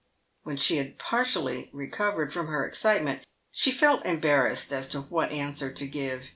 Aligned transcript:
"When 0.41 0.57
she 0.57 0.77
had 0.77 0.97
partially 0.97 1.69
recovered 1.71 2.33
from 2.33 2.47
her 2.47 2.65
excitement, 2.65 3.23
she 3.51 3.69
felt 3.69 4.01
em 4.03 4.19
barrassed 4.19 4.71
as 4.73 4.87
to 4.89 5.01
what 5.01 5.31
answer 5.31 5.71
to 5.71 5.85
give. 5.87 6.29